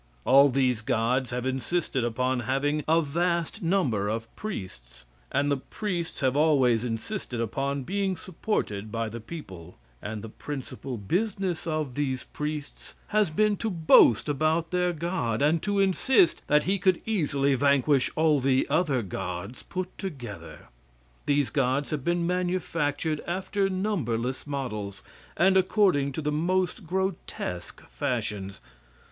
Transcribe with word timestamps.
All 0.25 0.49
these 0.49 0.81
gods 0.81 1.29
have 1.29 1.45
insisted 1.45 2.03
upon 2.03 2.39
having 2.39 2.83
a 2.87 3.03
vast 3.03 3.61
number 3.61 4.09
of 4.09 4.35
priests, 4.35 5.05
and 5.31 5.51
the 5.51 5.57
priests 5.57 6.21
have 6.21 6.35
always 6.35 6.83
insisted 6.83 7.39
upon 7.39 7.83
being 7.83 8.17
supported 8.17 8.91
by 8.91 9.09
the 9.09 9.19
people, 9.19 9.77
and 10.01 10.23
the 10.23 10.29
principal 10.29 10.97
business 10.97 11.67
of 11.67 11.93
these 11.93 12.23
priests 12.23 12.95
has 13.09 13.29
been 13.29 13.57
to 13.57 13.69
boast 13.69 14.27
about 14.27 14.71
their 14.71 14.91
God, 14.91 15.39
and 15.43 15.61
to 15.61 15.79
insist 15.79 16.41
that 16.47 16.63
he 16.63 16.79
could 16.79 16.99
easily 17.05 17.53
vanquish 17.53 18.09
all 18.15 18.39
the 18.39 18.65
other 18.71 19.03
gods 19.03 19.61
put 19.61 19.95
together. 19.99 20.69
These 21.27 21.51
gods 21.51 21.91
have 21.91 22.03
been 22.03 22.25
manufactured 22.25 23.21
after 23.27 23.69
numberless 23.69 24.47
models, 24.47 25.03
and 25.37 25.55
according 25.55 26.11
to 26.13 26.23
the 26.23 26.31
most 26.31 26.87
grotesque 26.87 27.87
fashions. 27.91 28.59